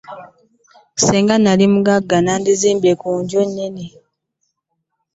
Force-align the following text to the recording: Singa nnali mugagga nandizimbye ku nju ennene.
Singa 1.03 1.35
nnali 1.37 1.65
mugagga 1.73 2.15
nandizimbye 2.21 2.91
ku 3.01 3.09
nju 3.21 3.35
ennene. 3.45 3.85